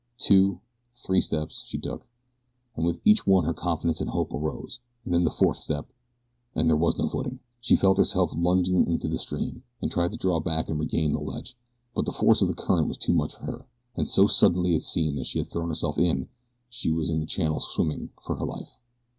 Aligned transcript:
Two, 0.17 0.61
three 0.95 1.21
steps 1.21 1.63
she 1.67 1.77
took, 1.77 2.07
and 2.75 2.83
with 2.87 2.99
each 3.05 3.27
one 3.27 3.45
her 3.45 3.53
confidence 3.53 4.01
and 4.01 4.09
hope 4.09 4.33
arose, 4.33 4.79
and 5.05 5.13
then 5.13 5.25
the 5.25 5.29
fourth 5.29 5.57
step 5.57 5.93
and 6.55 6.67
there 6.67 6.75
was 6.75 6.97
no 6.97 7.07
footing. 7.07 7.39
She 7.59 7.75
felt 7.75 7.99
herself 7.99 8.31
lunging 8.35 8.87
into 8.87 9.07
the 9.07 9.19
stream, 9.19 9.61
and 9.79 9.91
tried 9.91 10.11
to 10.13 10.17
draw 10.17 10.39
back 10.39 10.69
and 10.69 10.79
regain 10.79 11.11
the 11.11 11.19
ledge; 11.19 11.55
but 11.93 12.05
the 12.05 12.11
force 12.11 12.41
of 12.41 12.47
the 12.47 12.55
current 12.55 12.87
was 12.87 12.97
too 12.97 13.13
much 13.13 13.35
for 13.35 13.43
her, 13.45 13.67
and, 13.95 14.09
so 14.09 14.25
suddenly 14.25 14.73
it 14.73 14.81
seemed 14.81 15.19
that 15.19 15.27
she 15.27 15.37
had 15.37 15.51
thrown 15.51 15.69
herself 15.69 15.99
in, 15.99 16.29
she 16.67 16.89
was 16.91 17.11
in 17.11 17.19
the 17.19 17.27
channel 17.27 17.59
swimming 17.59 18.09
for 18.23 18.37
her 18.37 18.45
life. 18.47 18.79